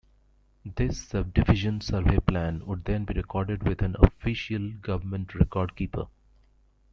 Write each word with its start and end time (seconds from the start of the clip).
This 0.65 1.09
subdivision 1.09 1.79
survey 1.81 2.17
plan 2.17 2.65
would 2.65 2.85
then 2.85 3.05
be 3.05 3.13
recorded 3.13 3.61
with 3.61 3.83
an 3.83 3.95
official 4.01 4.71
government 4.81 5.35
record 5.35 5.75
keeper. 5.75 6.07